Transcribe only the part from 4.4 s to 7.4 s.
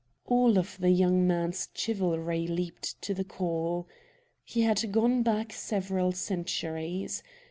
He had gone back several centuries.